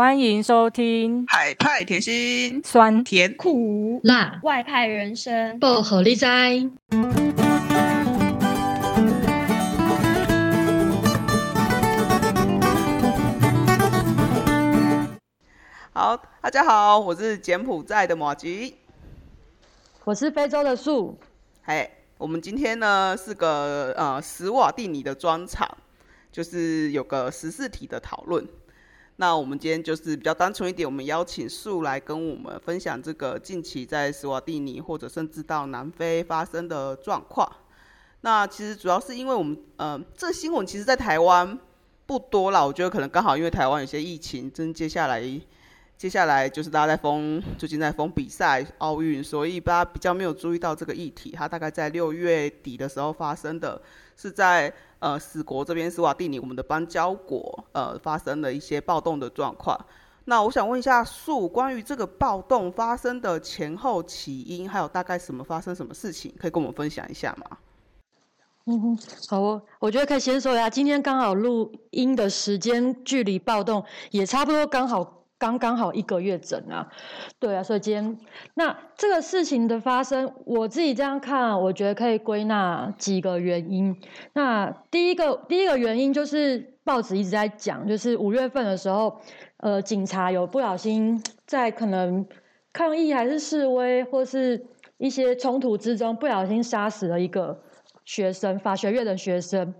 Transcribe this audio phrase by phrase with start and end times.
[0.00, 6.66] 欢迎收听海派甜心，酸甜苦辣外派人生，薄荷理哉。
[15.92, 18.76] 好，大家好，我是柬埔寨的马吉，
[20.04, 21.18] 我是非洲的树。
[21.62, 25.68] 嘿，我们今天呢是个呃史瓦蒂尼的专场，
[26.32, 28.42] 就是有个十四题的讨论。
[29.20, 37.46] 那我们今天就是比较单纯一点，我们邀请树来跟我们分享这个近期在斯瓦蒂尼或者甚至到南非发生的状况。
[38.22, 41.58] 那其实主要是因为我们呃，这新闻其实在台湾
[42.06, 45.22] 不多啦，我觉得可能刚好因为台湾有些疫情，真接下来
[45.98, 51.30] 接下来就是大家在封，最近在封比赛奥运，所以大家比较没有注意到这个议题。
[51.32, 53.82] 它大概在六月底的时候发生的，
[54.16, 54.72] 是在。
[55.00, 59.78] 呃，史国这边，斯瓦蒂尼，我们的邦交国，呃，发生了一些暴动的状况。
[60.26, 67.58] 那我想问一下树，关于这个暴动发生的前后起因，还有大概什么发生什么事情，可以跟我们分享一下吗？
[68.66, 68.96] 嗯，
[69.28, 75.19] 好哦，我觉得可以先说一下，今天刚好录音的时间距离暴动也差不多刚好。
[75.40, 76.86] 刚刚好一个月整啊，
[77.38, 78.18] 对啊，所以今天
[78.52, 83.96] 那这个事情的发生，我自己这样看，我觉得可以归纳几个原因。
[84.34, 89.18] 那第一个第一个原因就是报纸一直在讲，就是五月份的时候，
[89.56, 92.26] 呃，警察有不小心在可能
[92.70, 94.66] 抗议还是示威或是
[94.98, 97.62] 一些冲突之中，不小心杀死了一个
[98.04, 99.74] 学生，法学院的学生，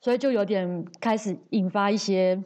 [0.00, 2.42] 所以就有点开始引发一些。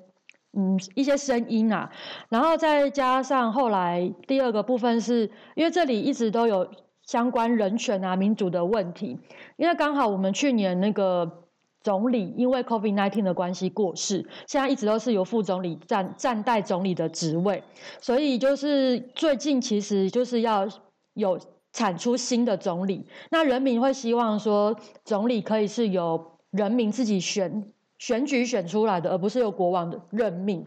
[0.56, 1.90] 嗯，一些声音啊，
[2.30, 6.68] 然后再加上后来第二个部分是，因为这里一直都有
[7.02, 9.18] 相关人权啊、民主的问题，
[9.56, 11.44] 因为刚好我们去年那个
[11.82, 17.62] 总理因为 COVID-19 的关系过世，现在一直都是由副总理暂暂代总理的职位，
[18.00, 20.66] 所以就是最近其实就是要
[21.12, 21.38] 有
[21.72, 24.74] 产出新的总理，那人民会希望说
[25.04, 27.70] 总理可以是由人民自己选。
[27.98, 30.66] 选举选出来的，而不是由国王的任命。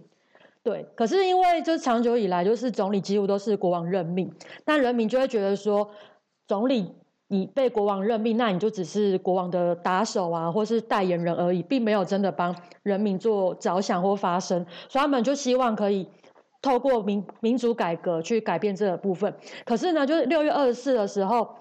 [0.64, 4.32] 对，可是因为就是长久以来，就是总理几乎都是国王任命，
[4.66, 5.90] 那人民就会觉得说，
[6.48, 6.94] 总理
[7.28, 16.08] 你被国王任命，那你就只是国王的打手啊，或是代言人而已，并没有真的帮人民做着想或发声，所以他们就希望可以
[16.62, 19.34] 透过民民主改革去改变这个部分。
[19.66, 21.56] 可是呢，就是六月二十四的时候。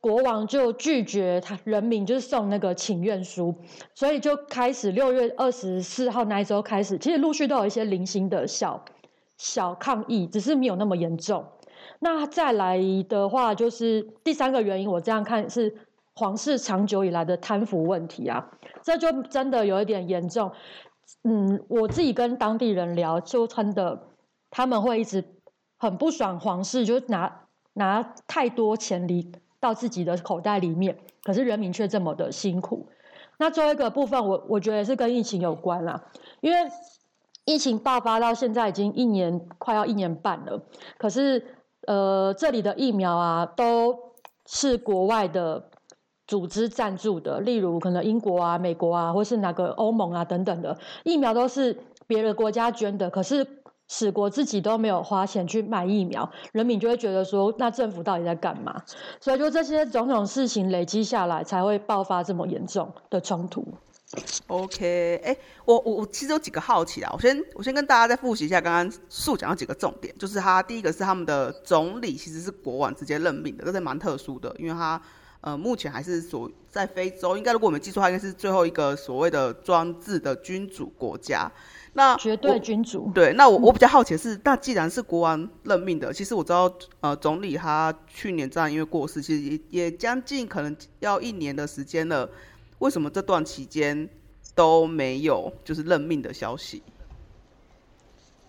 [0.00, 3.54] 国王就拒绝他人民，就是送那个请愿书，
[3.94, 8.82] 所以就开始六月二十四号那一周开始，其实陆续都有一些零星的小
[9.36, 11.44] 小抗议，只是没有那么严重。
[11.98, 15.74] 那再来的话，就是第三个原因，我这样看是
[16.14, 18.50] 皇室长久以来的贪腐问题啊，
[18.82, 20.50] 这就真的有一点严重。
[21.24, 24.08] 嗯，我自己跟当地人聊，就真的
[24.50, 25.22] 他们会一直
[25.78, 27.42] 很不爽皇室，就拿
[27.74, 29.30] 拿太多钱离。
[29.60, 32.88] 到自己的口袋里面，可是人民却这么的辛苦。
[33.38, 36.10] 那最后一个部分，我我觉得是跟疫情有关啦，
[36.40, 36.70] 因为
[37.44, 40.62] 疫情爆发到现在已经一年，快要一年半了。
[40.98, 41.56] 可是，
[41.86, 43.96] 呃，这里的疫苗啊，都
[44.46, 45.70] 是国外的
[46.26, 53.10] 组织赞助的，例如可能英国啊、美国啊，或是哪个欧盟啊等等的疫苗，都是别的国家捐的。
[53.10, 53.59] 可是。
[53.92, 58.80] 史国自己都没有花钱去买疫苗，人民就会觉得说，那政府到底在干嘛？
[59.20, 63.66] 所以就这些种种事情累积下来，才会爆发这么严重的冲突。
[64.46, 75.02] OK，哎、我我我其实有几个好奇啊，我先我先跟大家再复习一下刚刚树讲的几个重点，就是他第一个是他们的总理其实是国王直接任命的，这是蛮特殊的，因为他
[75.40, 81.50] 呃目前还是所在非洲，应该如果我没记错，他应该是最后一个所谓的专制的君主国家。
[81.92, 92.30] 那绝对君主对，那我我比较好奇的是，嗯、那既然是国王任命的，其实我知道，呃，总理他去年这样因为过世，其实也也将近可能要一年的时间了，
[92.78, 94.08] 为什么这段期间
[94.54, 96.80] 都没有就是任命的消息？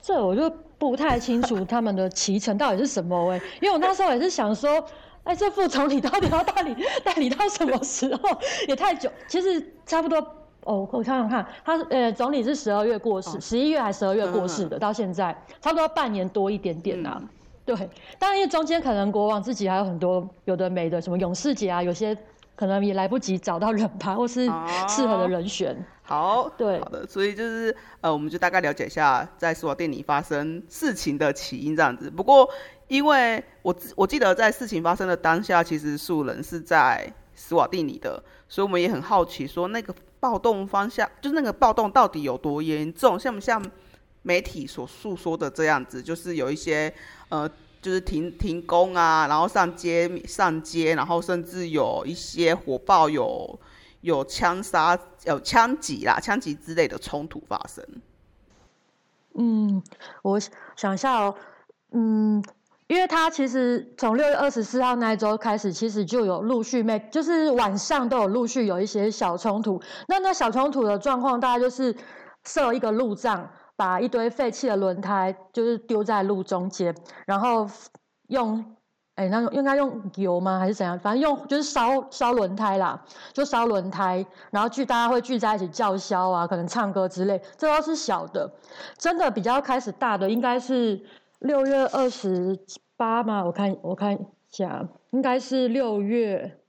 [0.04, 0.48] 这我就
[0.78, 4.86] 不太清楚 他们的脐橙到底是什么哎，因为我那时候也是想说，
[5.24, 8.22] 哎，这副总理到底要代理代理到什么时候？
[8.68, 10.38] 也太久，其实差不多。
[10.64, 17.18] 哦，我想想看，他呃，总理是十二月过世，十、哦、一月还是十二月过世的，嗯、到现在差不多半年多一点点啦、啊。
[17.20, 17.30] 嗯、
[17.66, 17.76] 对，
[18.20, 22.16] 当然因为中间可能国王自己还有很多有的没的，什么勇士节啊，有些
[22.56, 24.46] 可能也来不及找到人吧，或是
[24.88, 25.76] 适合的人选。
[26.04, 32.08] 好，对，好的，所以就是呃，我们就大概了解一下在斯瓦蒂尼发生事情的起因这样子。
[32.12, 32.48] 不过，
[32.88, 39.92] 因为我我记得在事情发生的当下，其实树人是在斯瓦蒂尼的，所以我们也很好奇说那个。
[40.22, 43.62] 暴动方向就是那个暴动到底有多严重，像不像
[44.22, 46.94] 媒体所诉说的这样子，就是有一些
[47.28, 47.50] 呃，
[47.82, 53.60] 就是停停工啊，然后上街上街，然后甚至有一些火爆有。
[54.02, 57.86] 有枪杀、有枪击啦、枪击之类的冲突发生。
[59.36, 59.80] 嗯，
[60.24, 60.40] 我
[60.76, 61.36] 想一下哦，
[61.92, 62.44] 嗯，
[62.92, 69.82] 因为他其实从六月二十四号那一周开始，其实就有陆续没，就是晚上都有陆续有一些小冲突。
[70.10, 71.96] 那那小冲突的状况，大概就是
[72.44, 76.94] 设一个路障，把一堆废弃的轮胎就是丢在路中间，
[77.26, 77.66] 然后
[78.28, 78.76] 用。
[79.16, 80.58] 哎，那应该用油吗？
[80.58, 80.98] 还是怎样？
[80.98, 83.00] 反正用就是烧烧轮胎啦，
[83.34, 88.50] 就烧轮胎，然后聚大家会聚在一起叫嚣啊，可能唱歌之类，这都是小的。
[88.98, 91.00] 真的比较开始大的，应该是
[91.42, 92.60] 六月二十
[92.96, 93.44] 八嘛？
[93.44, 96.60] 我看我看一下，应该是六月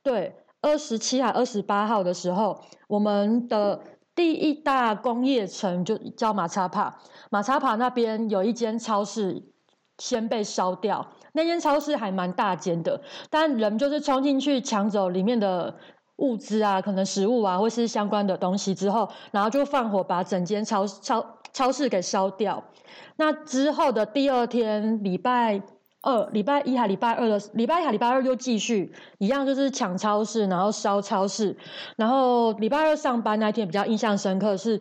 [0.00, 3.80] 对二十七还二十八号的时候，我们的
[4.14, 9.42] 第一大工业城就叫马查帕，马查帕那边有一间超市
[9.98, 11.04] 先被烧掉。
[11.32, 15.74] 那间超市还蛮大间的，但人就是冲进去抢走里面的
[16.22, 22.64] 物资啊，可能食物啊，或是相关的东西之后，然后就放火把整间超超超市给烧掉。
[23.16, 25.60] 那之后的第二天，礼拜
[26.00, 31.56] 二、礼拜一还礼拜二的礼拜一还礼拜二又继续一样，就是抢超市，然后烧超市。
[31.96, 34.80] 然后礼拜二上班那天比较印象深刻是。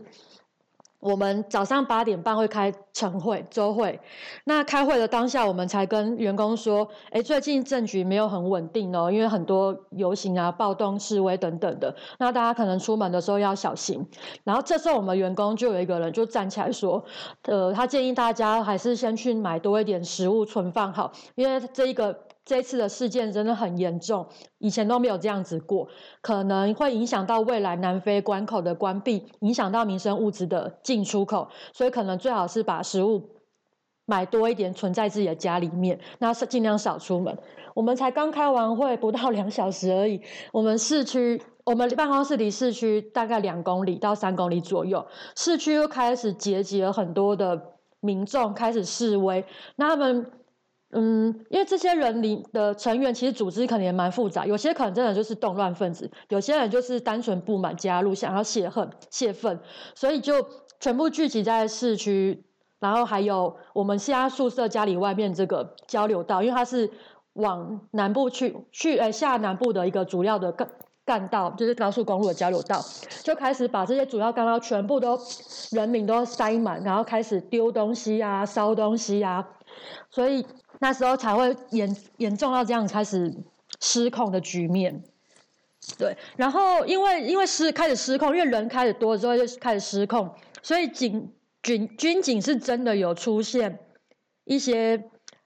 [1.01, 3.99] 我们早上八点半会开晨会、周会。
[4.45, 11.93] 那开会的当下，我们才跟员工说：“诶，最近政局没有很稳定哦，因为很多游行啊、暴动、示威等等的。
[12.19, 14.07] 那大家可能出门的时候要小心。”
[14.45, 17.03] 然后这时候，我们员工就有一个人就站起来说
[17.49, 24.27] ：“呃，他建议大家还是先去买多一点食物存放好，因为这一个。”这次的事件真的很严重，
[24.57, 25.87] 以前都没有这样子过，
[26.21, 33.29] 可能会影响到未来南非关口的关闭，影响到民生物资的进出口，所以可能最好是把食物
[34.05, 37.37] 买多一点，存在自己的家里面，那是尽量少出门。
[37.75, 40.19] 我们才刚开完会，不到两小时而已，
[40.51, 45.05] 我们市区，我们办公室离市区大概两公里到三公里左右，
[45.35, 49.45] 市区又开始结集了很多的民众开始示威，
[49.75, 50.31] 那他们。
[50.93, 59.57] 嗯，因为这些人里的成员其实组织可能也蛮复杂，有些可能真的就是动乱分子，有些人就是单纯不满加入，想要泄恨泄愤，
[59.95, 60.45] 所以就
[60.81, 62.43] 全部聚集在市区，
[62.81, 66.91] 然后还有我们现在宿舍家里外面这个交流道，因为它是
[67.33, 70.69] 往南部去去呃下南部的一个主要的干
[71.05, 72.83] 干道，就是高速公路的交流道，
[73.23, 75.17] 就开始把这些主要干道全部都
[75.71, 79.47] 人民都塞满，然后开始丢东西啊、烧东西啊，
[80.09, 80.45] 所以。
[80.81, 83.31] 那时候才会严严重到这样开始
[83.79, 85.03] 失控的局面，
[85.95, 86.17] 对。
[86.35, 90.33] 然后因为因为失开始失控，因为人开始多之后就开始失控，
[90.63, 91.31] 所以警
[91.61, 93.77] 军军警是真的有出现
[94.43, 95.03] 一些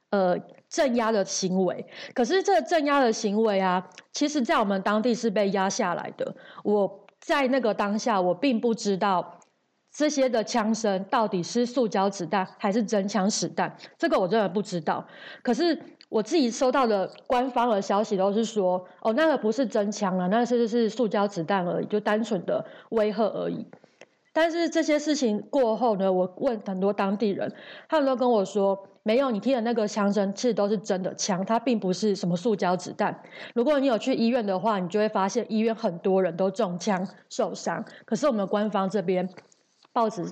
[0.09, 0.39] 呃
[0.69, 1.85] 镇压的行为。
[2.13, 6.33] 可是这个镇压的行为啊，其实在我们当地是被压下来的。
[6.63, 9.34] 我在那个当下，我并不知道。
[9.97, 13.73] 这些的枪声到底是塑胶子弹还是真枪实弹？
[13.97, 15.05] 这个我真的不知道。
[15.41, 23.65] 可是我自己收到的官方的消息都是说，哦，那个不是真枪了，那是是塑胶子弹而已，就单纯的威吓而已。
[24.33, 27.49] 但是这些事情过后呢，我问很多当地人，
[27.87, 33.17] 他们都跟我说，没有，你听的那个枪声其实都是真的枪，它并不是什么塑胶子弹。
[33.53, 37.85] 如果你有去医院的话，你就会发现医院很多人都中枪受伤。
[38.03, 39.29] 可是我们官方这边。
[39.95, 40.29] 报纸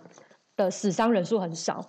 [0.58, 1.86] 的死伤人数很少。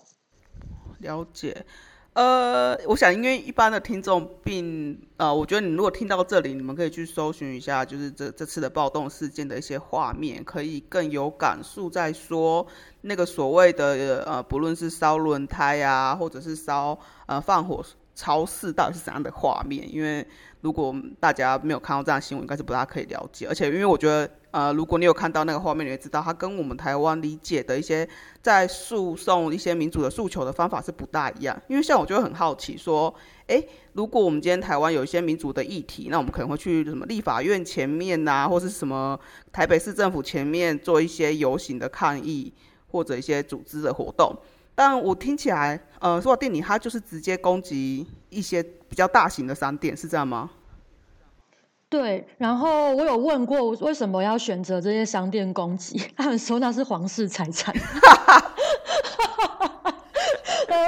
[1.00, 1.66] 了解，
[2.12, 11.90] 呃，我想因为一般的听众并呃，我觉得你如果听到这里，你们可以去搜寻一下，就是这这次的暴动事件的一些画面，可以更有感触。
[11.90, 12.64] 在说
[13.00, 19.92] 那个所谓的呃，不论是烧轮胎啊，或者是烧呃放火超市，到底是怎样的画面？
[19.92, 20.26] 因为
[20.60, 23.46] 如果大家没有看到这样新闻，应该是不大可以了解。
[23.46, 24.30] 而且因为我觉得。
[24.54, 28.08] 呃，如果你有看到那个画面，你会知道它跟我们台湾理解的一些
[28.40, 31.60] 在诉讼一些民主的诉求的方法是不大一样。
[31.66, 33.12] 因为像我就会很好奇说，
[33.48, 39.18] 诶，如果我们今天台湾有一些民主的议题，那我们可能会去什么立法院前面呐、或是什么
[39.50, 42.54] 台北市政府前面做一些游行的抗议，
[42.92, 44.32] 或者一些组织的活动。
[44.74, 50.50] 但我听起来，呃，说到店里，它就是直接攻击一些比较大型的商店，是这样吗？
[51.88, 57.72] 对，然后我有问过为什么要选择这些商店攻击， 他们说那是皇室财产。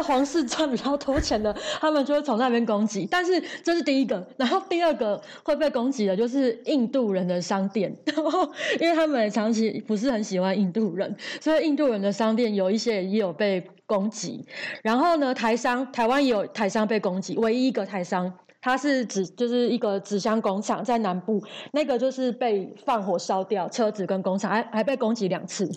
[0.02, 3.06] 皇室赚比较多钱的，他们就会从那边攻击。
[3.10, 8.48] 但是这是第一个，然后第二个会被攻击的就是印度人的商店， 然后
[8.80, 14.44] 因为他们长期不是很喜欢印度人，所以印度人的商店有一些也有被攻击。
[14.82, 25.70] 然后呢，台商台湾也有台商被攻击，唯一一个台商，它是纸就是一个纸箱工厂在南部，那个就是被放火烧掉车子跟工厂，还还被攻击两次。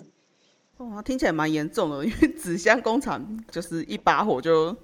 [0.80, 4.74] 哇，听起来蛮严重的， 因为纸箱工厂就是一把火就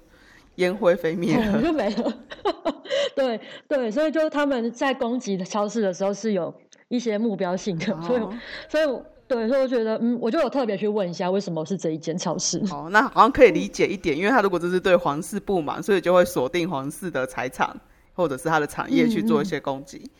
[0.55, 2.13] 烟灰飞灭了，就没了。
[3.15, 6.53] 对对，所以就他们在攻击的超市的时候是有
[6.87, 8.21] 一些目标性的，哦、所以
[8.69, 12.61] 所以对，所以我觉得嗯，我就有特别去问一下，为什么是这一间超市？
[12.71, 17.75] 哦，那好像可以理解一点，因为他如果就是对皇室不满，所以就会锁定皇室的财产
[18.13, 19.97] 或者是他的产业去做一些攻击。
[19.97, 20.11] 嗯嗯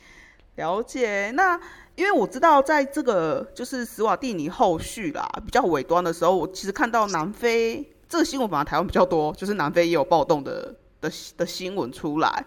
[0.58, 1.60] 了解，那
[1.98, 12.46] 因为我知道，在这个就是史瓦蒂尼后续啦，比较尾端的时候，我其实看到南非这个新闻，反而台湾比较多，就是南非也有暴动的的的新闻出来，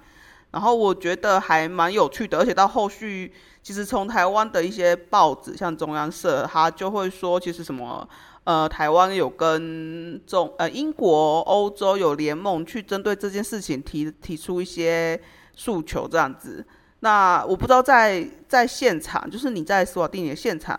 [0.53, 8.09] 然后我觉得还蛮有趣的，而且到后续，其实从台湾的一些报纸，像中央社，他就会说，其实什么
[8.45, 15.21] 呃，台湾有跟中呃英国、欧洲有联盟去针对这件事情提提出一些
[15.57, 16.65] 诉求，这样子。
[17.01, 20.79] 那我不知道在在现场，就是你在索瓦蒂尼的现场，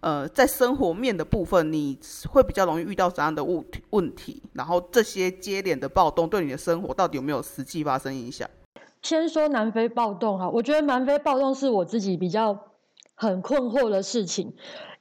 [0.00, 1.98] 呃，在生活面的部分，你
[2.28, 4.42] 会比较容易遇到怎样的问题问题？
[4.52, 8.48] 然后这些接连的暴动对你的生活到底有没有实际发生影响？
[9.02, 12.58] 先说南非暴动哈，我觉得南非暴动是我自己比较
[13.14, 14.54] 很困惑的事情，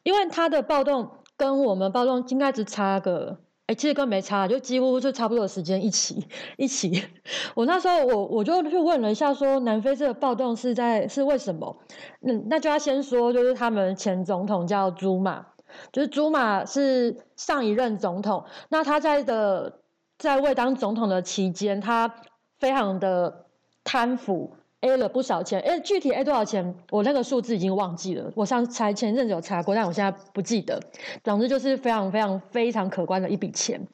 [0.03, 3.39] 因为他的暴动跟我们暴动应该只差个。
[3.69, 7.03] 哎、其实跟没差，就几乎就差不多的时间一起一起。
[7.53, 11.77] 我那时候我我就去问了一下，说南非这个暴动是在是为什么？
[12.21, 15.45] 嗯，那就要先说，就是他们前总统叫朱马，
[15.91, 18.43] 就是朱马是上一任总统。
[18.69, 19.81] 那他在的
[20.17, 22.11] 在未当总统的期间，他
[22.57, 23.45] 非常的
[23.83, 24.55] 贪腐。
[24.81, 28.31] A 了不少钱，哎，具体 A 多少钱，我那个数字已经忘记了。
[28.33, 30.79] 我上才前阵子有查过，但我现在不记得。
[31.21, 33.85] 总之就是非常非常非常可观的一笔钱。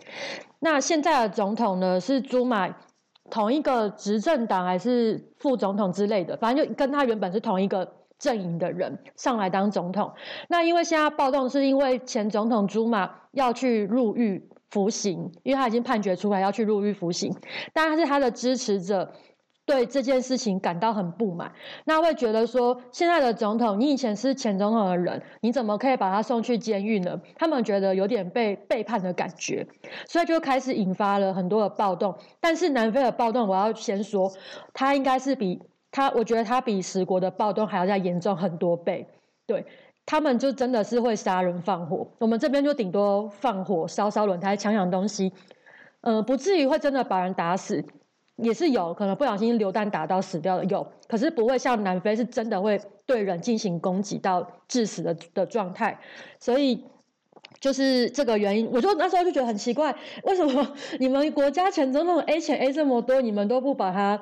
[0.60, 2.72] 那现在的总统呢，是朱马
[3.32, 10.14] 同一个执政党还是副总统之类的，反正就跟他原本是同一个阵营的人上来当总统。
[10.50, 17.36] 那因为现在暴动是因为前总统朱马要去入狱服刑，因为他已经判决出来要去入狱服刑，
[17.74, 19.12] 但他是他的支持者。
[19.66, 21.52] 对这件事情感到很不满，
[21.86, 27.20] 那会觉得说，现在的总统，你以前是前总统的人，你怎么可以把他送去监狱呢？
[27.36, 29.68] 他们觉得有点被背叛的感觉，
[30.08, 32.16] 所以就开始引发了很多的暴动。
[32.40, 34.32] 但是南非的暴动，我要先说，
[34.72, 35.60] 他应该是比
[35.92, 39.08] 他，我觉得他比十国的暴动还要再严重很多倍。
[39.48, 39.66] 对，
[40.06, 45.34] 他们就真的是会杀人放火，我们这边就顶多放火烧烧轮胎、抢抢东西，
[46.02, 47.84] 呃，不至于会真的把人打死。
[48.38, 55.98] 也是有可能不小心流弹打到死掉的有，可是不会像南非是真的会对人进行攻击到致死的的状态，
[56.40, 56.84] 所以
[57.62, 60.68] 就是这个原因，我就那时候就觉得很奇怪，为什么
[61.00, 64.22] 你们国家前总统 A 钱 A 这么多，你们都不把他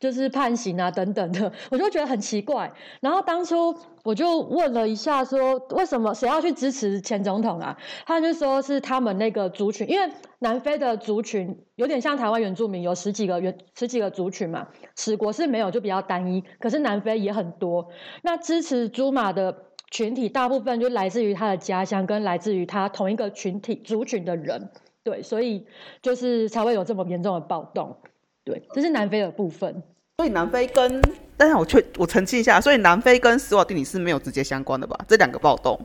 [0.00, 2.72] 就是判刑啊等等的，我就觉得很奇怪。
[3.00, 7.78] 然后当初我就问了一下，说为什么谁要去支持前总统啊？
[8.06, 10.10] 他就说是他们那个族群，因为。
[10.42, 14.66] 南非的族群有点像台湾原住民，有十几个原十几个族群嘛。
[14.96, 16.42] 史国是没有，就比较单一。
[16.58, 17.88] 可是南非也很多。
[18.22, 19.56] 那支持朱马的
[19.92, 24.68] 群体，大部分就来自于他的家乡，跟来自于他同一个群体族群的人。
[25.04, 25.64] 对，所以
[26.02, 27.96] 就是才会有这么严重的暴动。
[28.44, 29.80] 对，这是南非的部分。
[30.16, 31.00] 所以南非跟，
[31.36, 34.98] 但是我确我澄清一下，所以南非跟史瓦蒂尼是没有直接相关的吧？
[35.06, 35.78] 这两个暴动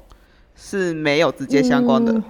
[0.55, 2.11] 是没有直接相关的。
[2.11, 2.23] 嗯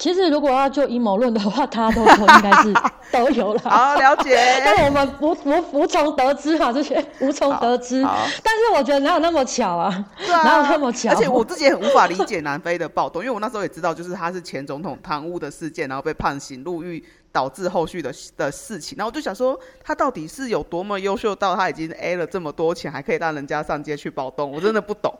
[0.00, 2.74] 其实，如果要就阴谋论的话，他都说应该是
[3.12, 3.60] 都有了。
[3.60, 4.34] 好，了解。
[4.64, 8.02] 但我们无无无从得知嘛，这些无从得知。
[8.42, 10.06] 但是我觉得哪有那么巧啊？
[10.16, 11.10] 对啊，哪有那么巧？
[11.10, 18.96] 而且我自己也很无法理解南非的暴动，因为我那时候也知道，就是他是前总统贪污的事件，然后被判刑入狱，导致后续的的事情。
[18.96, 24.50] 然后我就想说，他到底是有多么优秀到他已经 A 了这么多钱，还可以让人家上街去暴动？
[24.50, 25.12] 我真的不懂。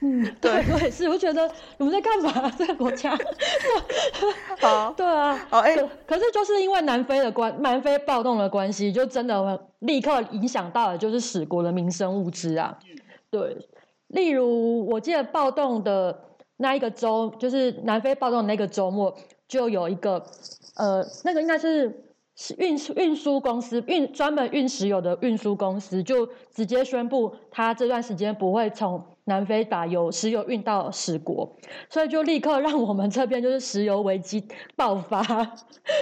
[0.00, 2.50] 嗯，对，我也是，我觉得你们在干嘛？
[2.56, 3.16] 这个国家，
[4.60, 12.78] 好， 对啊，好，哎、欸，可可是就是因为南非的关，南非暴动的关系，就真的立刻影响到了就是使国的民生物资啊。
[13.30, 13.56] 对，
[14.08, 16.24] 例如我记得暴动的
[16.58, 19.16] 那一个周，就是南非暴动的那个周末，
[19.48, 20.22] 就有一个
[20.76, 22.04] 呃，那个应该是
[22.58, 31.56] 运运输公司运专门运石油的运输公司，就直接宣布他这段时间不会从南非把油石油运到史国，
[31.90, 35.20] 所以就立刻让我们这边就是石油危机爆发，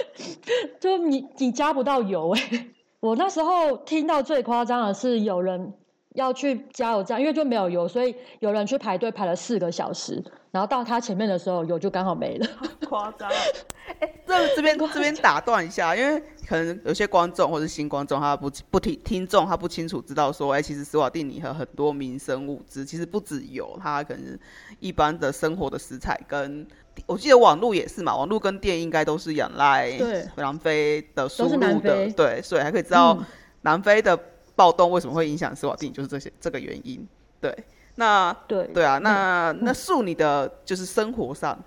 [0.79, 2.67] 就你你加不到油哎、
[2.99, 5.73] 我那时候听到最夸张的是有人
[6.15, 10.23] 要去加油站，因为就没有油，所以有人去排队排了四个小时。
[10.51, 12.47] 然后到他前面的时候，油就刚好没了，
[12.87, 13.29] 夸张。
[13.99, 24.39] 哎，这这边这边打断一下，因为可能有些观众或是新观众，他不不听听众，他不清楚知道说，哎，其实斯瓦蒂尼和很多民生物资，其实不止有，它可能
[24.79, 26.65] 一般的生活的食材跟，
[27.05, 29.91] 我记得网络也是嘛，网络跟电应该都是仰赖
[30.37, 33.17] 南非的输入的，对，所以还可以知道
[33.61, 34.17] 南非的
[34.55, 37.07] 暴动为什么会影响史瓦帝尼，就是这些这个原因，
[37.39, 37.55] 对。
[37.97, 41.57] 那对对啊，那、嗯、那树你的就是生活上，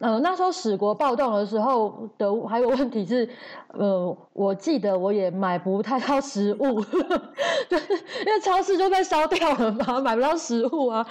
[0.00, 3.28] 呃，那时候史国暴动的时候的还有问题是，
[3.68, 6.82] 呃，我记得我也买不太到食物，
[7.70, 7.78] 对，
[8.26, 11.06] 因为超市就被烧掉了嘛，买不到食物啊，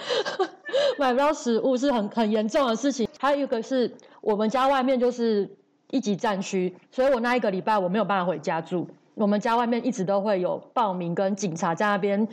[0.98, 3.08] 买不到食物是很很严重的事情。
[3.18, 3.90] 还有一个是
[4.20, 5.48] 我们家外面就是
[5.90, 8.86] 一级战区，所以我那一个礼拜我没有办法回家住，
[9.18, 12.26] 我们家外面一直都会有暴民跟警察在那边。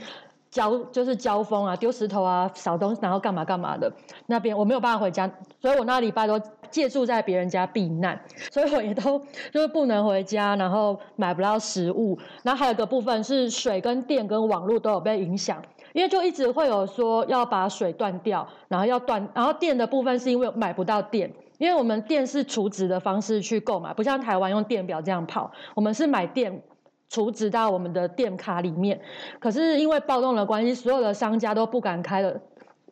[0.51, 3.91] 交就是交锋啊，丢石头啊，扫东西，然后干嘛干嘛的。
[4.27, 6.39] 那边我没有办法回家，所以我那礼拜都
[6.71, 8.17] 借住在别人家避难，
[8.53, 9.19] 所以我也都
[9.51, 12.17] 就是不能回家，然后买不到食物。
[12.41, 15.61] 然后还有个部分是水跟电跟网络都有被影响，
[15.91, 26.63] 因为就一直会有说要把水断掉，然后要断，然后电的部分是因为买不到电，因为我们电是储值的方式去购买，不像台湾用电表这样跑，我们是买电。
[27.09, 28.99] 储值到我们的电卡里面，
[29.39, 32.41] 可是因为暴动的关系，所有的商家都不敢开了，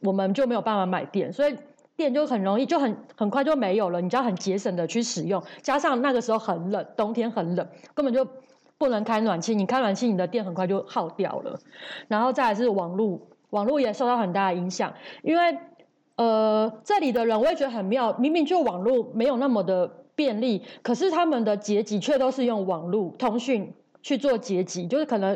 [0.01, 1.57] 我们就没有办法买电，所以
[1.95, 4.01] 电就很容易就很很快就没有了。
[4.01, 8.27] 你就要很节省的去使用，加上那个时候很冷，冬天很冷，根本就
[8.77, 9.55] 不能开暖气。
[9.55, 11.59] 你开暖气，你的电很快就耗掉了。
[12.07, 15.57] 然后再来是网络，网络也受到很大的影响，因为
[16.15, 23.73] 呃这里的人我也觉得很妙，明明就网络没有那么的便利，可是他们的阶级却都是用网络通讯。
[24.03, 25.35] 去做结集，就是可能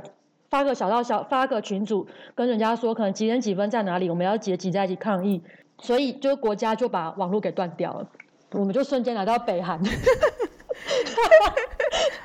[0.49, 2.05] 发个小道消，发个群组，
[2.35, 5.41] 跟人家说可能几点几分在哪里，我们要结集在一起抗议，
[5.81, 8.07] 所以就国家就把网络给断掉了，
[8.51, 9.81] 我们就瞬间来到北韩。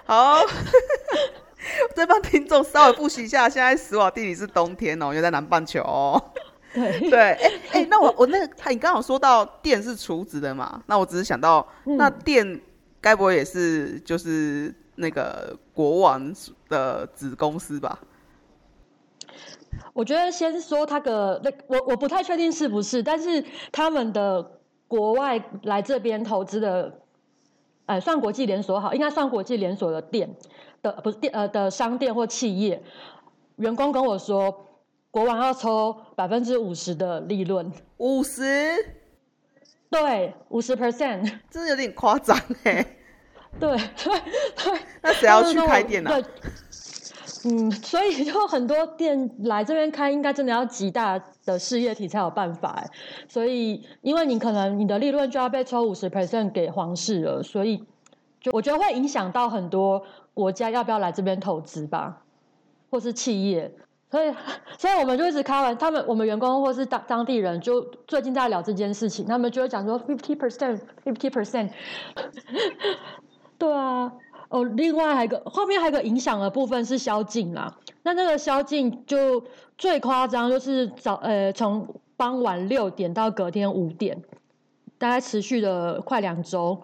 [0.04, 0.42] 好，
[1.94, 6.20] 这帮听众稍微复习一下，现在史瓦帝尼是冬天哦，因为在南半球哦。
[6.74, 12.60] 对对，哎、欸、哎、欸，那我我那个，你刚好说到电是厨子的嘛，那我只是想到，嗯、那电
[13.00, 14.74] 该不会也是就是。
[15.02, 16.32] 那个国王
[16.68, 17.98] 的子公司吧，
[19.92, 27.00] 我觉得先说他的那我我不太确定是不是，但是他们的国外来这边投资的，
[27.86, 30.36] 呃，算国际连锁好，应该算国际连锁的店
[30.82, 32.80] 的不是店呃的商店或企业，
[33.56, 34.66] 员工跟我说，
[35.10, 38.40] 国王要抽百分之五十的利润，五十，
[39.90, 42.98] 对，五十 percent，真的有点夸张哎。
[43.60, 44.12] 对 对
[44.56, 46.10] 对，那谁要去开店呢？
[46.10, 46.20] 啊？
[47.44, 52.84] 嗯，所以就很多店来这边开，应该真的要极大的事业体才有办法。
[53.28, 57.84] 所以，因为你可能你的利润就要被抽五十 percent 给皇室了，所以
[58.40, 62.22] 就我觉得会影响到很多国家要不要来这边投资吧，
[62.90, 63.74] 或是企业。
[64.08, 64.32] 所以，
[64.78, 71.70] 所以我们就一直开玩，他们我们员工或是当当地人就最近在聊这件事情，他们就会讲说 fifty percent，fifty percent。
[73.62, 74.12] 对啊，
[74.48, 77.78] 哦，另外还有个后面还有个影响的部分是宵禁啦。
[78.02, 79.44] 那那个宵禁就
[79.78, 84.20] 最夸张，就是早呃从傍晚六点到隔天五点，
[84.98, 86.76] 大概持续了快两周。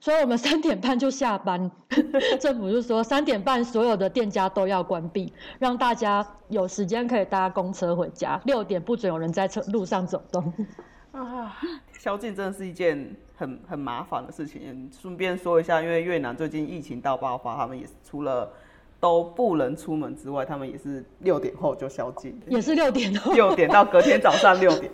[0.00, 1.70] 所以我们三点半就下班，
[2.40, 8.40] 政府就说三点半所有的店家都要关闭，让大家有时间可以搭公车回家。
[8.46, 10.50] 六点不准有人在车路上走动。
[11.16, 11.56] 啊，
[11.98, 13.14] 宵禁真的是一件。
[13.38, 14.90] 很很麻烦的事情。
[14.98, 18.50] 顺便说一下，因为越南最近疫情大爆发，他们也是除了
[18.98, 24.90] 都不能出门之外，他们也是六点后就宵禁，也是六点后，六点到隔天早上六点。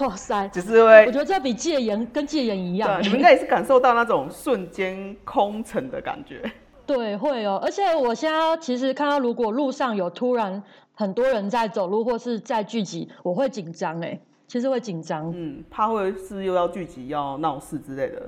[0.00, 0.46] 哇塞！
[0.52, 6.42] 只是因为我觉得这比戒严跟戒严一样，你们应该也是感受到那种瞬间空城的感觉。
[6.84, 7.58] 对，会哦。
[7.64, 10.62] 而且我现在其实看到，如果路上有突然
[10.98, 14.18] 很多人在走路或是在聚集，我会紧张哎。
[14.48, 18.22] 其实会紧张，嗯，怕会是又要聚集、要闹事之类的。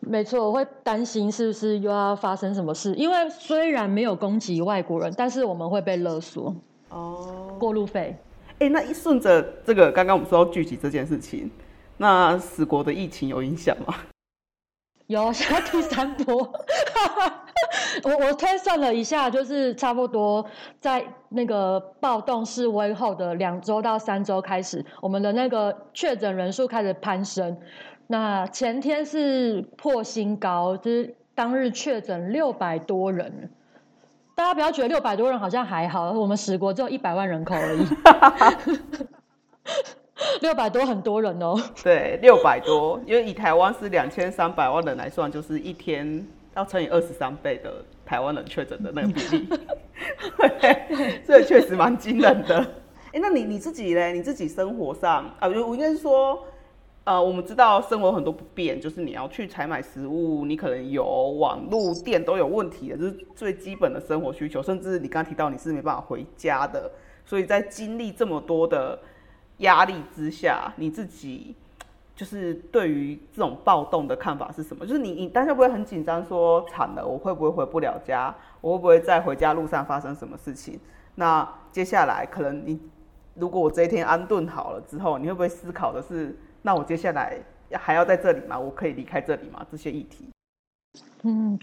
[0.00, 2.92] 没错，我会担心是不是又要发生什么事？
[2.96, 6.52] 因为虽然没有攻击外国人，但是我们会被勒索
[6.88, 8.16] 哦，过路费。
[8.54, 11.48] 哎、欸，那一顺着这个，刚刚我们说到聚集这件事情，
[11.98, 13.94] 那死国的疫情有影响吗？
[15.12, 16.36] 有，现在第三波。
[18.04, 20.44] 我我推算了一下，就是差不多
[20.80, 27.56] 在那个暴动示威后的两周到三周开始，我们的那个确诊人数开始攀升。
[28.06, 33.50] 那前天是破新高，就是当日确诊六百多人。
[34.34, 37.86] 大家不要觉得六百多人好像还好，我们史国只有一百万人口而已。
[40.40, 41.54] 六百多很多人哦。
[41.82, 49.48] 对，六百多，因为以台湾是两千三百万人来算，就是一天要乘以二十三倍的台湾人确诊的那个比例，
[51.26, 52.58] 这确实蛮惊人的。
[53.12, 54.08] 哎、欸，那你你自己呢？
[54.08, 56.42] 你自己生活上啊，我应该是说，
[57.04, 61.04] 呃，我们知道生活很多不便，就是你要去采买食物，你可能有
[61.38, 66.90] 网路电都有问题的，就是最基本的生活需求，甚至你刚刚提到你是没办法回家的，
[67.24, 68.98] 所以在经历这么多的。
[69.62, 71.56] 压力之下，你自己
[72.14, 74.86] 就是对于这种暴动的看法是什么？
[74.86, 76.24] 就是你，你当下不会很紧张？
[76.24, 78.32] 说惨了，我会不会回不了家？
[78.60, 80.78] 我会不会在回家路上发生什么事情？
[81.14, 82.78] 那接下来可能你，
[83.34, 87.38] 如果我这一天安顿好了之后，你会不会思考的是，那我接下来
[87.72, 88.58] 还要在这里吗？
[88.58, 89.66] 我可以离开这里吗？
[89.70, 90.28] 这些议题。
[91.22, 91.58] 嗯，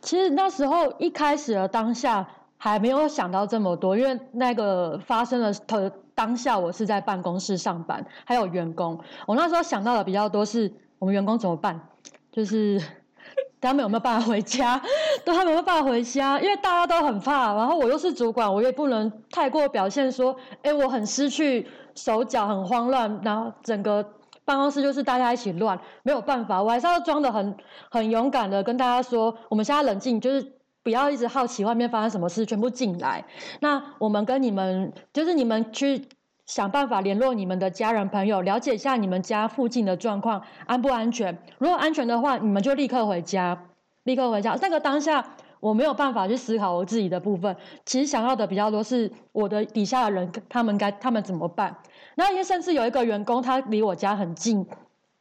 [0.00, 2.26] 其实那时候一开始的当下
[2.56, 5.92] 还没有想到这么多，因为那个发生的特。
[6.14, 8.98] 当下我是在办公室上班，还有员工。
[9.26, 11.88] 我那时候想到的比较多是，我们员工怎么办？
[12.30, 12.80] 就是
[13.60, 14.80] 他们有没有办法回家？
[15.24, 16.40] 对，他们有没有办法回家？
[16.40, 24.04] 因为大家都很怕，然后我又是主管，我也不能太过表现说，哎，我很失去手脚，很慌乱，然后整个
[24.44, 27.56] 办公室就是大家一起乱，没有办法，我还是要装得很
[27.90, 30.61] 很勇敢的跟大家说，我们现在冷静，就是。
[30.82, 33.24] 不要一直好奇外面发生什么事，全部进来。
[33.60, 36.08] 那我们跟你们，就是你们去
[36.44, 41.38] 想办法联络你们的家人朋友，了解一下你们家附近的状况安不安全。
[41.58, 43.66] 如果安全的话，你们就立刻回家，
[44.02, 44.58] 立刻回家。
[44.60, 45.24] 那个当下
[45.60, 51.76] 我没有办法去思考我自己的部分，其实想要的比较多是我的底下的人，他们该他们怎么办。
[52.16, 54.66] 那因为甚至有一个员工，他离我家很近。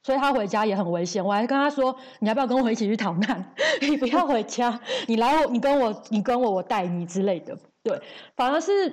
[0.03, 3.45] 所以他回家也很危险，我还跟他说：“你要不要跟我一起去逃难？
[3.87, 8.01] 你不要回家，你来，你跟我，你跟我，我带你之类的。”对，
[8.35, 8.91] 反而是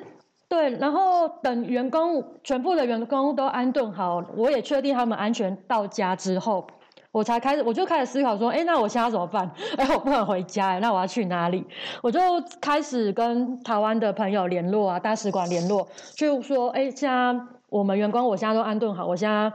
[0.48, 0.70] 对。
[0.76, 6.66] 然后等员工全部的员工都安顿好，我也确定他们安全到家之后，
[7.10, 9.50] 我才开始，我就开始思考说：“哎，那我现在怎么办？
[9.78, 11.66] 哎，我不能回家，那我要去哪里？”
[12.02, 12.20] 我就
[12.60, 17.34] 开始跟台湾的朋友联络啊，大使馆联络，就说：“哎，现在
[17.70, 19.50] 我们员工，我现在都安顿好，我现在。”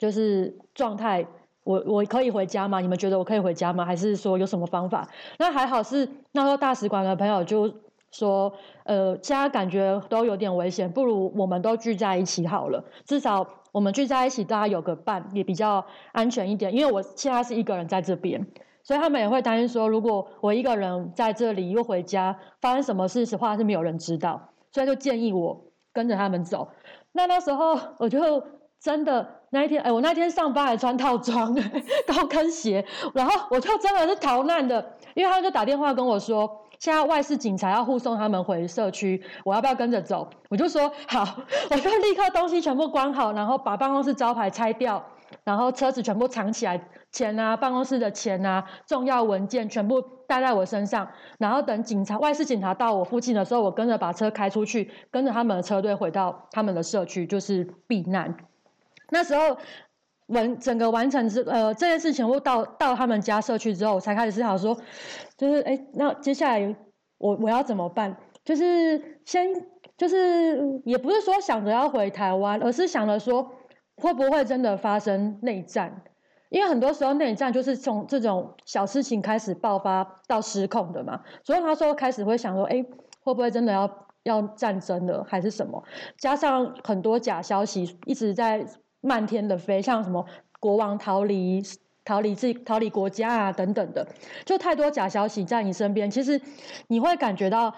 [0.00, 1.26] 就是状态，
[1.62, 2.80] 我我可以回家吗？
[2.80, 3.84] 你们觉得我可以回家吗？
[3.84, 5.06] 还是说有什么方法？
[5.38, 7.70] 那还好是那时候大使馆的朋友就
[8.10, 8.50] 说，
[8.84, 16.74] 呃，现在感觉都有点危险，不如我们都聚在一起好了，至少我们聚在一起，大家有个伴也比较安全一点。
[16.74, 18.46] 因为我现在是一个人在这边，
[18.82, 26.70] 所以他们也会担心说，如果我一个人在这里又回家，发生什么事的话是没有人知道，所以就建议我跟着他们走。
[27.12, 28.42] 那那时候我就
[28.80, 29.39] 真的。
[29.50, 31.54] 那一天，哎，我那天上班还穿套装，
[32.06, 40.30] 高跟鞋，然后我就真的是逃难的，因为他就打电话跟我说，现在外事警察要护送他们回社区，我要不要跟着走？
[40.48, 41.26] 我就说好，
[41.70, 45.04] 我就立刻东西全部关好，然后把办公室招牌拆掉，
[45.42, 51.08] 然后车子全部藏起来，钱啊，办公室的钱啊，重要文件全部带在我身上，
[51.38, 58.36] 然后等警察外事警察到我附近的时候，我跟着把车开出去，跟着他们的车队回到他们的社区，就是避难。
[59.10, 59.56] 那时候
[60.26, 64.76] 完整个完成之呃这件事情，我到到他们家社区之后，我才开始思考说，
[65.36, 66.76] 就是哎，那接下来
[67.18, 68.16] 我我要怎么办？
[68.44, 69.48] 就是先
[69.96, 73.50] 就是也不是说想着要回台湾，而是想着说
[73.96, 76.02] 会不会真的发生内战？
[76.48, 81.20] 因为很多时候内战就是从这种小事情开始爆发到失控的嘛。
[81.44, 82.84] 所以他说开始会想说，哎，
[83.24, 85.82] 会不会真的要要战争了，还是什么？
[86.18, 88.64] 加上很多假消息一直在。
[89.00, 90.24] 漫天的飞，像什么
[90.58, 91.62] 国王逃离、
[92.04, 94.06] 逃离自、逃离国家啊等等的，
[94.44, 96.10] 就太多假消息在你身边。
[96.10, 96.40] 其实
[96.88, 97.74] 你会感觉到，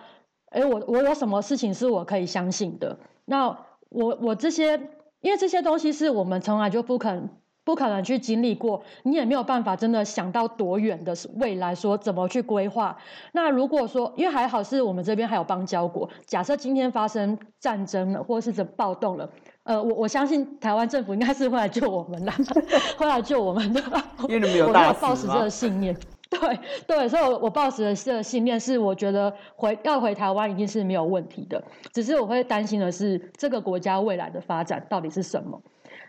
[0.51, 2.99] 哎，我我有什么事情是我可以相信的？
[3.25, 3.49] 那
[3.89, 4.79] 我我这些，
[5.21, 7.31] 因为这些东西是我们从来就不肯。
[7.65, 12.99] 不可能去经历过，你也没有办法真的想到多远的未来，说怎么去规划。
[13.31, 19.31] 那如果说，因为还好是我们这边还有邦交国，假设今天发生战争了，或是怎暴动了，
[19.65, 22.33] 呃，我我相信台湾政府应该是会来救我们的，
[22.99, 23.81] 会来救我们的。
[24.29, 25.97] 因为 你们有抱持这个信念，
[26.29, 35.63] 对对，所以我我抱持的这个信念是，我觉得回要回台湾一定是没有问题的，只是我会担心的是这个国家未来的发展到底是什么。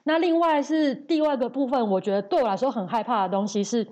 [0.03, 3.87] 那另外是第二个部分，我觉得对我来说很害怕的东西是，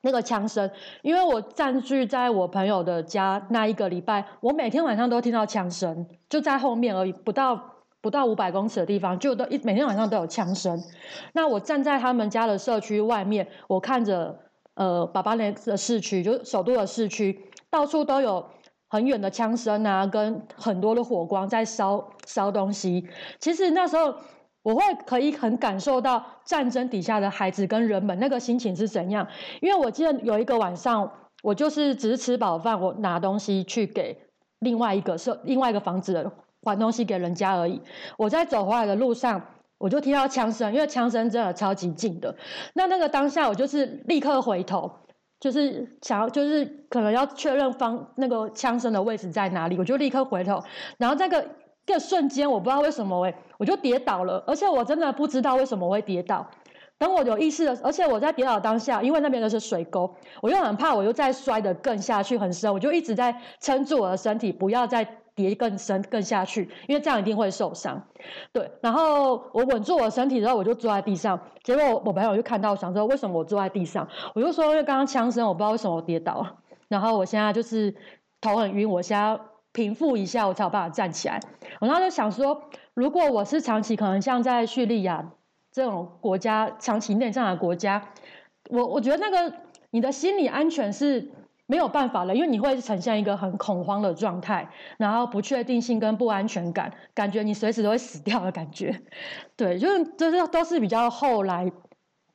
[0.00, 0.70] 那个枪声，
[1.02, 7.60] 因为我占据在我朋友的家那一个礼拜，我每天晚上都听到枪声，就在后面而已，不到
[8.06, 10.80] 不到五百公尺的地方，就都一每天晚上都有枪声。
[11.32, 14.38] 那我站在他们家的社区外面，我看着
[14.74, 17.36] 呃，爸爸那的市区，就是首都的市区，
[17.68, 18.46] 到处都有
[18.88, 23.08] 很远的枪声啊，跟很多的火光在烧烧东西。
[23.40, 24.14] 其实那时候。
[24.66, 29.24] 我会可以很感受到战争底下的孩子跟人们那个心情是怎样，
[29.60, 31.08] 因为我记得有一个晚上，
[31.44, 34.18] 我就是只是吃饱饭，我拿东西去给
[34.58, 36.32] 另外一个社另外一个房子的
[36.70, 37.80] 还东西给人家而已。
[38.16, 39.42] 我在走回来的路上，
[39.78, 42.36] 我就听到枪声，因为枪声真的超级近的。
[42.74, 44.90] 那那个当下，我就是立刻回头，
[45.40, 50.62] 就是想要就是可能要确认方那个枪声的位置在哪里，我就立刻回头，
[50.98, 51.46] 然后这个。
[51.88, 56.44] 这个瞬间，我不知道为什么，我就跌倒了，而且我真的不知道为什么我会跌倒。
[56.98, 68.02] 等我有意识的，而且我在跌倒当下，因为那边都是水沟，我又很怕，我又再摔得更下去很深，我就一直在撑住我的身体，不要再跌更深更下去，因为这样一定会受伤。
[68.52, 71.38] 对，然后我稳住我的身体之后，我就坐在地上。
[71.62, 74.08] 结果我朋友就看到，想说为什么我坐在地上？
[74.34, 76.56] 我就说因为刚刚枪声，我不知道为什么我跌倒了。
[76.88, 77.94] 然后我现在就是
[78.40, 79.38] 头很晕，我现在。
[79.72, 81.38] 平复一下，我才有办法站起来。
[81.80, 82.62] 我当时就想说，
[82.94, 85.32] 如果我是长期可能像在叙利亚
[85.70, 88.02] 这种国家，长期内战的国家，
[88.70, 89.54] 我我觉得那个
[89.90, 91.30] 你的心理安全是
[91.66, 99.00] 没有办法了，因为你会呈现一个很恐慌的状态，然后不确定性跟不安全感，感觉你随时都会死掉的感觉。
[99.56, 101.70] 对，就是这是都是比较后来，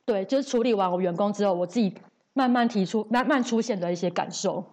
[0.06, 1.96] 对，就是处理完我员工之后，我自己
[2.34, 4.64] 慢慢提出、慢慢出现的一些感受。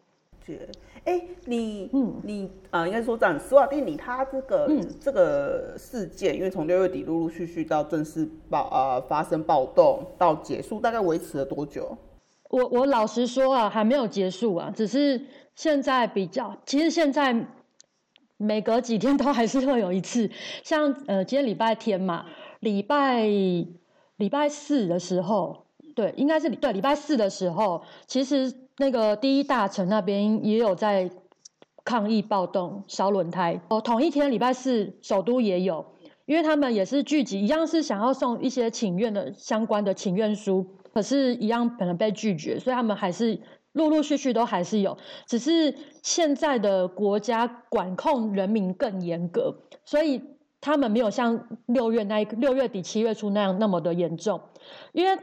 [1.05, 11.97] 哎，你，嗯，你，啊、呃，应该说这样，斯瓦蒂尼他这个、嗯、这个事件，因为从六月底陆陆续续到正式暴啊、呃、发生暴动到结束，大概维持了多久？
[12.48, 17.46] 我我老实说啊，还没有结束啊，只是现在比较，其实现在
[18.37, 20.30] 每隔几天都还是会有一次，
[20.64, 22.26] 像呃今天礼拜天嘛，
[22.61, 23.22] 礼拜
[24.16, 28.68] 礼拜四的时候，对，应该是对礼拜四的时候，其实。
[28.80, 31.11] 那个第一大城那边也有在
[31.82, 35.84] 抗议暴动烧轮胎哦，同一天礼拜四首都也有，
[36.26, 43.40] 因为他们也是聚集，一样是想要送一些请愿的相关的请愿书，可是，一样可能被拒绝，所以他们还是
[43.72, 50.22] 陆陆续续都还是有，只是现在的国家管控人民更严格，所以
[50.61, 54.40] 他们没有像六月那六月底七月初那样那么的严重，
[54.92, 55.18] 因为。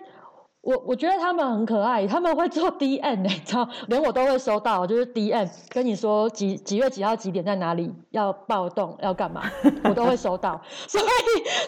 [0.66, 9.44] 我我觉得他们很可爱，他们会做 DM，你知道，连我都会收到，就是 DM 跟你说几几月几号几点在哪里要暴动要干嘛，
[9.84, 11.06] 我都会收到， 所以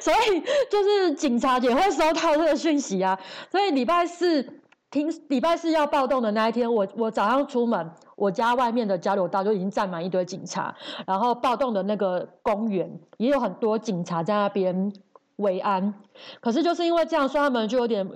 [0.01, 3.17] 所以就是警察也会收到这个讯息啊。
[3.51, 4.41] 所以礼拜四
[4.89, 14.91] 听礼拜四要暴动的那一天，我我早上出门，我家外面的交流道就已经站满一堆警察，然后暴动的那个公园也有很多警察在那边
[15.36, 15.93] 维安。
[16.41, 18.10] 可是就是因为这样说，他们就有点。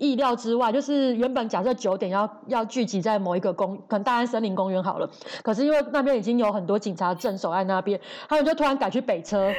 [0.00, 5.08] 意料之外，就是原本假设九点要要聚集在某一个公，可能大安森林公园好了，
[5.42, 9.52] 可是因为那边已经有很多警察镇守在那边，他们就突然改去北车，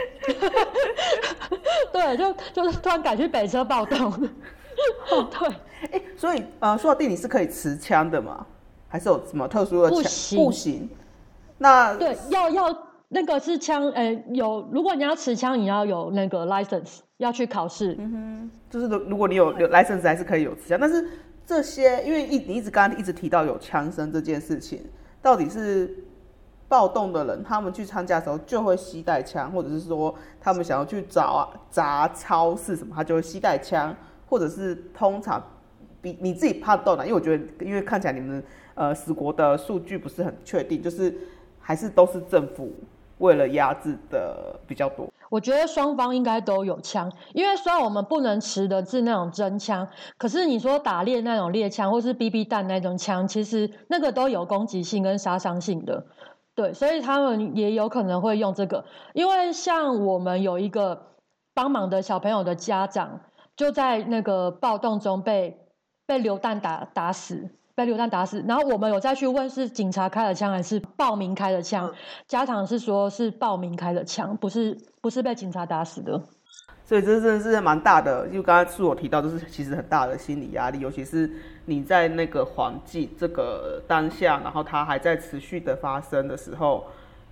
[1.94, 4.12] 对，就就是突然改去北车暴动，
[5.08, 5.48] 对，
[5.92, 8.44] 哎、欸，所以呃，说到底你是可以持枪的吗？
[8.88, 9.98] 还是有什么特殊的枪？
[9.98, 10.90] 不行，不行。
[11.60, 12.78] 那对，要要。
[13.14, 14.66] 那个是枪，呃、欸，有。
[14.72, 17.96] 如果你要持枪，你要有那个 license，要去考试。
[18.00, 20.78] 嗯哼，就是如果你有有 license，还是可以有持枪。
[20.80, 21.08] 但是
[21.46, 24.84] 这些，因为一你一直刚刚一直提到有枪声这件事情，
[25.22, 26.04] 到底是
[26.68, 33.96] 暴动的人他们去参加的时候就会携带枪，或者是说他们想要去找砸超市什么，他就会携带枪，
[34.28, 35.42] 或者是通常
[36.02, 37.06] 比你自己判断呢？
[37.06, 41.16] 因为我觉得，因为看起来你们呃死国的数据不是很确定，就是
[41.60, 42.74] 还是都是政府。
[43.18, 56.06] 为了压制的比较多，我觉得双方应该都有枪，因为虽然我们不能持的是那种真枪，可是你说打猎那种猎枪或是 BB 弹那种枪，其实那个都有攻击性跟杀伤性的，
[56.54, 61.14] 对，所以他们也有可能会用这个，因为像我们有一个
[61.54, 63.22] 帮忙的小朋友的家长，
[63.56, 65.58] 就在那个暴动中被
[66.06, 67.56] 被流弹打打死。
[67.82, 71.92] 被流弹打死，然后我们有再去问是警察开的枪还是暴民开的枪，
[72.28, 76.22] 家长是说是暴民开的枪，不是不是被警察打死的。
[76.86, 81.28] 所以这真的是蛮大的，就刚才是我提到，就是其实很大的心理压力，尤其是
[81.66, 86.86] 你在那个环境这个当下，然后它还在持续的发生的时候，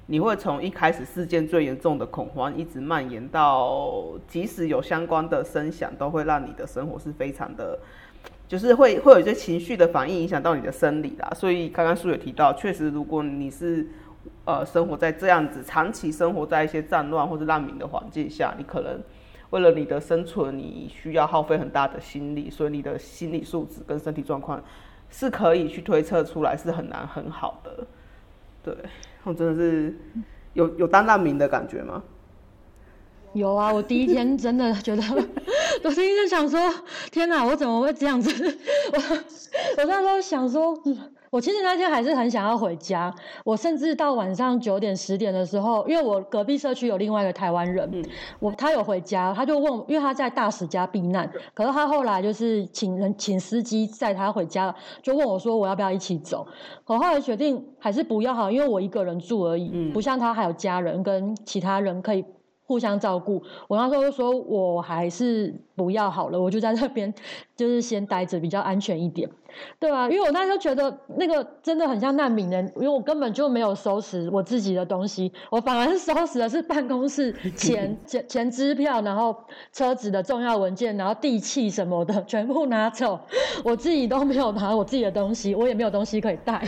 [0.07, 7.77] 你会从一开始事件最严重的恐慌，一直蔓延到即使有相关的声响，都会让你的生活是非常的。
[8.49, 11.31] 就是会会有一些情绪的反应影响到你的生理啦。
[11.35, 13.87] 所以刚刚书也提到，确实如果你是
[14.43, 18.99] 呃生活在这样子，长期生活在一些战乱或者难民的环境下，你可能
[19.51, 24.59] 为了你的生存，你需要耗费很大的心力，所以你的心理素质跟身体状况
[25.11, 27.85] 是可以去推测出来，是很难很好的。
[28.63, 28.75] 对，
[29.23, 29.95] 我真的是
[30.53, 32.01] 有有当难民的感觉吗？
[33.33, 35.03] 有啊，我第一天真的觉得，
[35.83, 36.59] 我第一天想说，
[37.11, 38.31] 天哪，我怎么会这样子？
[38.93, 38.99] 我
[39.77, 40.77] 我那时候想说，
[41.29, 43.13] 我其实那天还是很想要回家。
[43.45, 48.03] 我甚至到晚上九点十点的时候，因为我隔壁社区有另外一个台湾人，嗯、
[48.39, 56.45] 我他有回家，他就问，因为他在大使家避难，可是他后来就是请人请司机载他回家，就问我说我要不要一起走？
[56.85, 62.25] 我后来决定还是不要好，因为我一个人住而已，嗯、不像他还有家人跟其他人可以。
[62.69, 67.11] 互相照顾，我那时候就说，我还是不要好了，我就在那边，
[67.55, 69.27] 就是先待着比较安全一点，
[69.79, 70.07] 对吧？
[70.07, 79.35] 因为我那时候觉得那个真的很像难民人，因为我根本就没有收拾我自己的东西，我反而是收拾的是办公室钱、 钱、钱支票，然后
[79.73, 83.19] 车子的重要文件，然后地契什么的全部拿走，
[83.65, 86.61] 我自己都没有拿我自己的东西，我也没有东西可以带。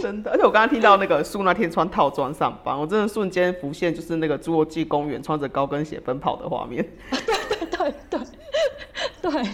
[0.00, 6.84] 真的，而且我刚刚听到那个树那天穿套装上班，我真的瞬间浮现就是那个侏罗纪公园穿着高跟鞋奔跑的画面。
[7.10, 7.20] 对
[7.70, 8.20] 对对
[9.20, 9.50] 对对，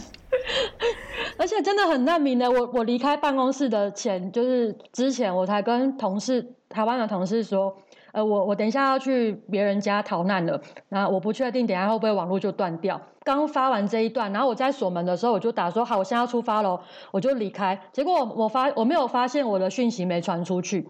[1.37, 2.51] 而且真的很难明的。
[2.51, 7.77] 我我离开办公室的前，就是之前我才跟同事台湾的同事说。
[8.13, 13.01] 呃，我我等一下要去别人家逃难了，然后我不确定等一下会不会网络就断掉。
[13.25, 17.79] 刚发完这一段，然后我在锁门的时候，我就打说好，我现在要出发喽，我就离开。
[17.93, 20.89] 结果我我发我没有发现我的讯息没传出去，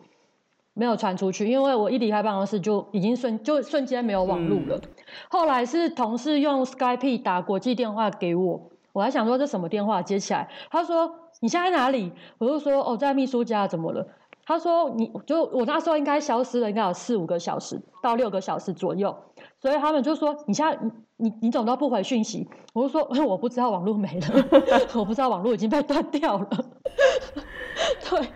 [0.74, 4.76] 没有传出去，因为我一离开办公室就已经瞬就瞬间没有网络了。
[4.76, 4.88] 嗯、
[5.28, 12.12] 后来是同事用 Skype 打国际电话给我，我还想说这什么电话接起来，他说你现在在哪里？
[12.38, 14.06] 我就说哦，在秘书家，怎么了？
[14.48, 19.14] 他说：“你就我那时候应该消失了，应该有四五个小时到六个小时左右，
[19.60, 22.48] 所以他们就说你现在你你你怎么都不回讯息？
[22.72, 24.44] 我就说 我不知道网络没了，
[24.96, 26.48] 我不知道网络已经被断掉了。
[28.08, 28.28] 对，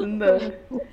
[0.00, 0.40] 真的，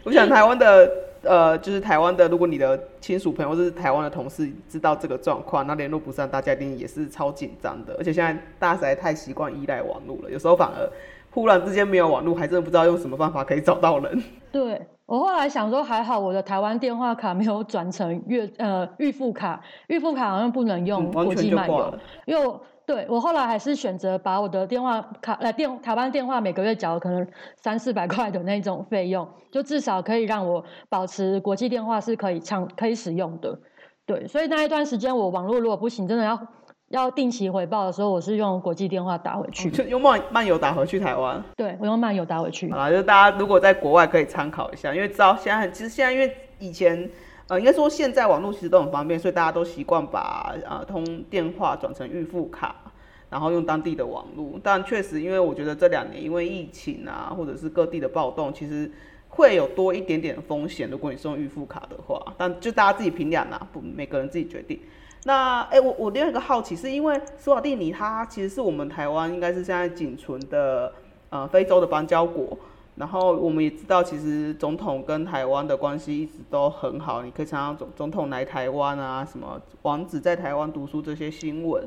[0.03, 0.91] 我想台湾的
[1.23, 7.95] 呃，就是台湾的，如果你的亲属朋友或是台湾的同事知道这个状况，那联络不上，大家一定也是超紧张的。
[7.97, 10.87] 而且现在大家实在太习惯依赖网络了，有时候反而。”
[11.37, 14.23] 忽然之间没有网络，还真的不知道用什么办法可以找到人。
[14.51, 33.59] 对，我后来想说，还好我的台湾电话卡没有转成月呃预付卡，预付卡好像不能用国际漫游，嗯、因为我对我后来还是选择把我的电话卡来电台湾电话每个月缴可能三四百块的那种费用，就至少可以让我保持国际电话是可以畅可以使用的。
[34.07, 36.35] 对，所以那一段时间我网络如果不行，真的要。
[36.89, 41.43] 要定期回报的时候，我是用国际电话打回去，就用漫漫游打回去台湾。
[41.55, 42.69] 对，我用漫游打回去。
[42.71, 47.09] 啊，就是大家如果在国外可以参考一下，因为知道现在其实现在因为以前
[47.47, 52.73] 呃应该说现在网络其实都很方便，所以大家都习惯把呃通电话转成预付卡，
[53.29, 54.57] 然后用当地的网络。
[54.63, 58.89] 但确实，因为我觉得这两年因为疫情啊，或者是各地的暴动，其实
[59.27, 60.89] 会有多一点点风险。
[60.89, 64.79] 如果你是用预付卡的话，但就大家自己评量啦，不每个人自己决定。
[65.27, 70.93] 那哎、我我另外一个好奇，是因为斯瓦蒂尼它其实是我们台湾应该是现在仅存的
[71.29, 72.57] 呃非洲的邦交国，
[72.95, 81.85] 然后我们也知道，其实总统跟台湾的关系一直都很好，你可以常常总总统来台湾啊，什么王子在台湾读书这些新闻。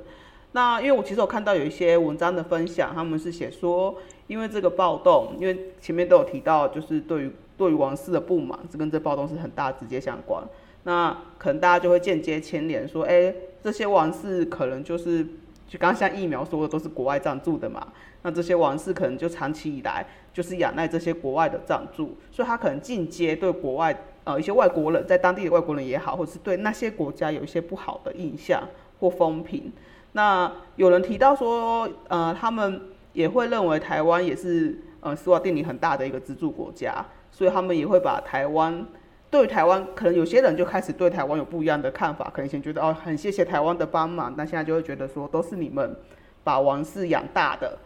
[0.52, 3.94] 那因为我其实有看到有一些文章的分享，他们是写说，
[4.26, 10.44] 因为这个暴动，因为前面都有提到，就是对于对于王室的不满，这跟这暴动是很大直接相关。
[10.84, 15.22] 那可能大家就会间接牵连，说，哎、这些王室可能就是，
[15.68, 17.86] 就刚像疫苗说的，都是国外赞助的嘛。
[18.22, 28.62] 那这些王室可能就长期以来就是仰赖这些国外的赞助，所以他可能间接对国外，呃，一些外国人，在当地的外国人也好，或者是对那些国家有一些不好的印象
[28.98, 29.72] 或风评。
[30.12, 32.80] 那有人提到说，呃，他们
[33.12, 38.86] 也会认为台湾也是，呃，史瓦帝尼很大的一个资助国家，所以他们也会把台湾。
[39.30, 45.96] 对台湾，可能有些人就开始对台湾有不一样的看法，可能以前觉得哦，很谢谢台湾的帮忙，但现在就会觉得说都是你们
[46.42, 47.78] 把王室养大的。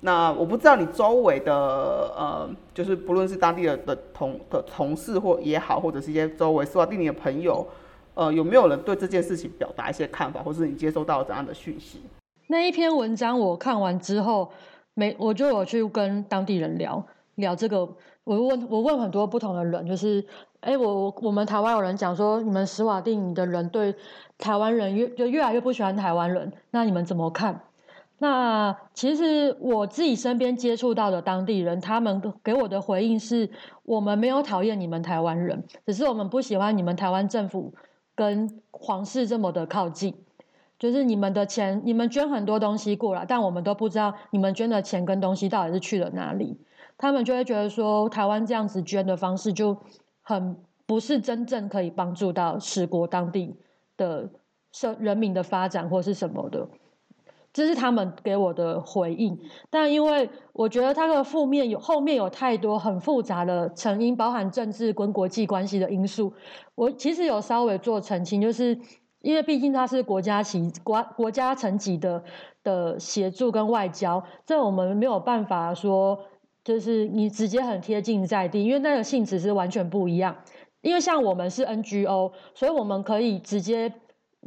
[0.00, 7.66] 那我不知道你周围的呃，就是不论是当地的的同的同事或也好，或者是一些周围史瓦帝尼的朋友，
[8.14, 12.02] 呃，有没有人对这件事情表达一些看法，或是你接收到怎样的讯息？
[12.48, 14.50] 那一篇文章我看完之后，
[14.92, 17.02] 没我就有去跟当地人聊
[17.36, 17.80] 聊这个，
[18.24, 20.22] 我问我问很多不同的人，就是。
[20.60, 23.94] 哎，我我我们台湾有人讲说，你们史瓦帝尼的人对
[24.38, 27.62] 台湾人越就越来越不喜欢台湾人，那你们怎么看？
[28.18, 33.48] 那其实我自己身边接触到的当地人，他们给我的回应是：
[33.84, 37.72] 我们没有讨厌你们台湾人，只是我们不喜欢你们台湾政府
[38.14, 40.14] 跟皇室这么的靠近。
[40.78, 46.58] 就是你们的钱，你们捐很多东西过来，但我们都不知道你们捐的钱跟东西到底是去了哪里。
[46.98, 49.78] 他们就会觉得说，台湾这样子捐的方式就
[50.30, 50.56] 很
[50.86, 53.56] 不是真正可以帮助到史国当地
[53.96, 54.30] 的
[54.70, 56.68] 社人民的发展或是什么的。
[57.52, 59.36] 这是他们给我的回应，
[59.70, 66.32] 但因为我觉得它的负面有后面有太多很复杂的成因，包含政治跟国际关系的因素。
[66.76, 68.78] 我其实有稍微做澄清，就是
[69.20, 72.22] 因为毕竟它是国家级国国家层级的
[72.62, 76.20] 的协助跟外交，这我们没有办法说，
[76.70, 80.36] 就是你直接很贴近在地，因为那个性质是完全不一样。
[80.82, 83.92] 因为像我们是 NGO，所以我们可以直接。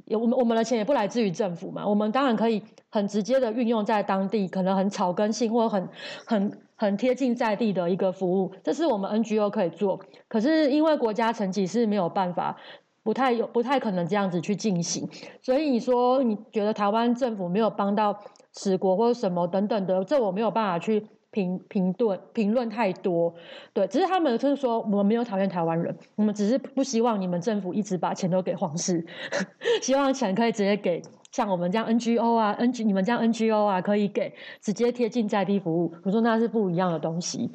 [0.08, 5.88] 我们我们的钱也不来自于政府嘛，我们当然可以很直接的运用在当地，可能很草根性或者很
[6.26, 10.00] 很很贴近在地的一个服务，这是我们 NGO 可以做。
[10.28, 12.58] 可是因为国家层级是没有办法，
[13.04, 15.08] 不太有不太可能这样子去进行，
[15.44, 18.20] 所以你说你觉得台湾政府没有帮到
[18.58, 21.08] 史国或者什么等等的，这我没有办法去。
[21.34, 23.34] 评评论评论太多，
[23.74, 29.04] 对，只是他们就是说，我们没有讨厌台湾人，我们只是不希望你们政府一直把钱都给皇室，
[29.82, 34.32] 希望钱可以直接给像我们这样 NGO 啊，NG 你们这样 NGO 啊，可以给
[34.62, 35.92] 直接贴近在地服务。
[36.04, 37.52] 我说那是不一样的东西。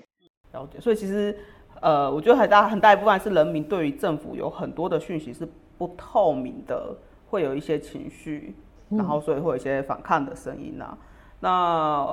[0.52, 1.38] 了解，所以其实
[1.80, 5.48] 呃，我觉得很大很大一部分是人民对于政府有很多的讯息是
[5.78, 6.96] 不透明的，
[7.28, 8.56] 会有一些情绪，
[8.88, 10.98] 然后所以会有一些反抗的声音啊。
[11.40, 12.04] 那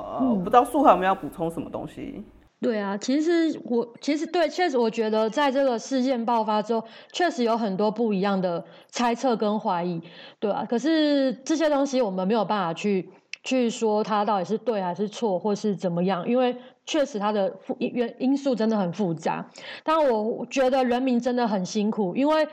[0.43, 2.23] 不知道素还有没有要补充什么东西？
[2.61, 10.01] 对啊，其实我其实对，确实我觉得在这个事件爆发之后，确实有很多不一样的猜测跟怀疑，
[10.39, 13.09] 对啊，可是这些东西我们没有办法去
[13.43, 16.55] 去说它到底是对还是错，或是怎么样，因为
[16.86, 19.45] 确实它的因因素真的很复杂。
[19.84, 22.47] 但我觉得人民真的很辛苦，因为。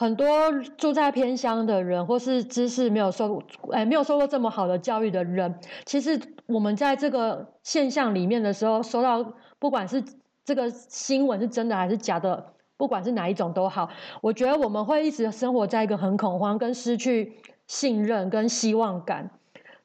[0.00, 3.42] 很多住在偏乡的人，或是知识没有受，
[3.72, 10.00] 哎，没有受过这么好的教育的人，其实我们在这个现象里面的时候，收到不管是
[10.44, 13.88] 这个新闻是真的还是假的，不管是哪一种都好，
[14.20, 17.32] 我觉得我们会一直生活在一个很恐慌、跟失去
[17.66, 19.28] 信任、跟希望感，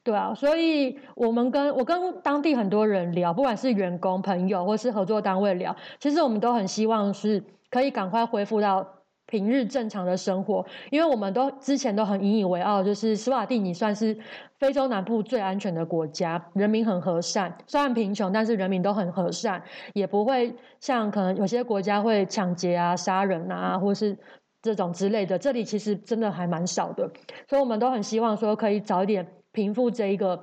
[0.04, 8.88] 对啊，所以我们跟我跟当地很多人聊，不管是员工、朋友或是合作单位聊，其实我们都很希望是可以赶快恢复到。
[9.34, 14.16] 平日正常的生活，因为我们都之前都很引以为傲，就是斯瓦蒂尼算是
[14.60, 19.60] 非洲南部最安全的国家，人民很和善，虽然贫穷，但是人民都很和善，
[19.94, 24.16] 也不会像可能有些国家会抢劫啊、杀人啊，或是
[24.62, 25.36] 这种之类的。
[25.36, 27.10] 这里其实真的还蛮少的，
[27.50, 30.40] 所以我们都很希望说可以早一点平复这一个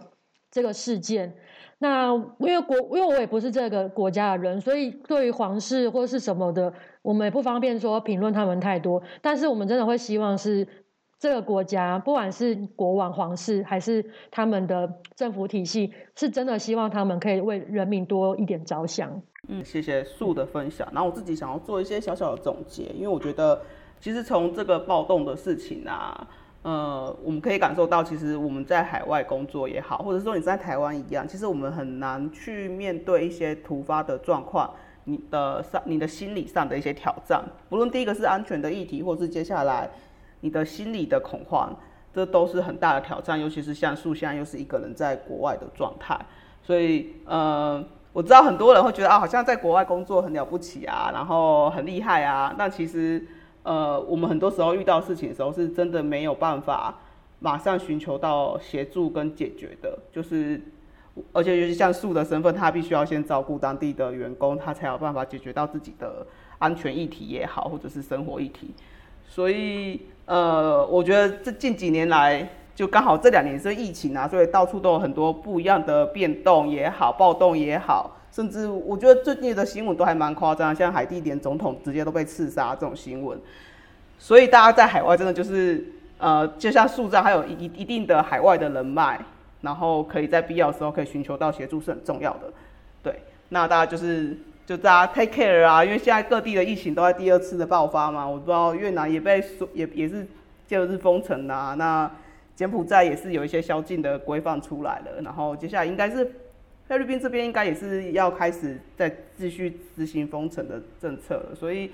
[0.51, 1.33] 这个事件。
[1.83, 6.71] 那因为国，因为我也不是这个国家的人，所以对于皇室或是什么的，
[7.03, 9.03] 我们也不方便说评论他们太多。
[9.21, 10.67] 但是我们真的会希望是
[11.19, 19.23] 这个国家，不管是国王、皇室，还是他们的政府体系，是真的希望他们可以为人民多一点着想。
[19.49, 20.89] 嗯，谢谢树的分享。
[20.93, 23.61] 然后我自己想要做一些小小的总结，因为我觉得
[23.99, 26.29] 其实从这个暴动的事情啊。
[26.63, 34.71] 呃，我们可以感受到，其实我们在海外工作也好，或者说你在台湾一样，其实我们很难去面对一些突发的状况，
[35.05, 39.91] 你的上、你的心理上的一些挑战，不论第一个是安全的议题，或是接下来
[40.41, 41.75] 你的心理的恐慌，
[42.13, 43.41] 这都是很大的挑战。
[43.41, 46.19] 尤其是像树现在又是一个人在国外的状态，
[46.63, 53.27] 所以呃，我知道很多人会觉得啊，好像在国外工作很了不起啊，然后很厉害啊，但其实。
[53.63, 56.99] 呃，我们很多时候遇到事情的时候，是真的没有办法
[57.41, 59.99] 马上寻求到协助跟解决的。
[60.11, 60.59] 就是，
[61.33, 66.27] 而且尤其像树的身份，他必须要先照顾当地的员工，他才有办法解决到自己的
[66.59, 68.75] 安全议题也好，或者是生活议题。
[69.27, 78.17] 所以，呃，我觉得这近几年来，就刚好这两年是疫情啊，所以到处都有很多不一样的变动也好，暴动也好。
[78.33, 83.37] 甚至我觉得最近的新闻都还蛮夸张，像海地连总统直接都被刺杀这种新闻，
[84.19, 85.85] 所以大家在海外真的就是
[86.19, 89.21] 呃，就像树这样，还有一一定的海外的人脉，
[89.61, 92.53] 然后可以在必要的时候可以寻求到协助是很重要的。
[93.03, 94.37] 对，那大家就是
[94.67, 100.27] 就大家 take care 啊，因为现在各地的疫情都在第二次的爆发嘛，我不知道越南也被说也也是
[100.67, 102.11] 就是封城啊，那
[102.55, 106.31] 柬埔寨也是有一些宵禁的规范出来了，然后接下来应该是。
[106.91, 109.09] 菲律宾这边应该也是要开始再
[109.39, 111.89] 继续执行封城的政策了，所以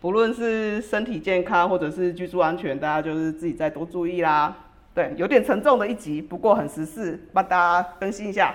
[0.00, 4.56] 不论是身体健康或者是居住安全，大家就是自己再多注意啦。
[4.96, 8.54] 对，有点沉重的一集，不过很实事，帮大家更新一下。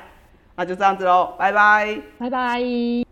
[0.56, 3.11] 那就这样子喽，拜拜，拜拜。